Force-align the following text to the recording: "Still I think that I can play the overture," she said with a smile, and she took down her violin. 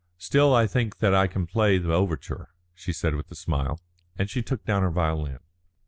"Still 0.17 0.51
I 0.55 0.65
think 0.65 0.97
that 0.97 1.13
I 1.13 1.27
can 1.27 1.45
play 1.45 1.77
the 1.77 1.93
overture," 1.93 2.49
she 2.73 2.91
said 2.91 3.13
with 3.13 3.29
a 3.29 3.35
smile, 3.35 3.79
and 4.17 4.31
she 4.31 4.41
took 4.41 4.65
down 4.65 4.81
her 4.81 4.89
violin. 4.89 5.37